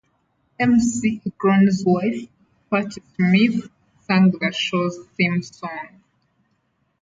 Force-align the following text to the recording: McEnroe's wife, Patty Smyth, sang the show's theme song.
McEnroe's 0.59 1.83
wife, 1.85 2.27
Patty 2.71 3.03
Smyth, 3.15 3.69
sang 4.07 4.31
the 4.31 4.51
show's 4.51 4.97
theme 5.15 5.43
song. 5.43 6.01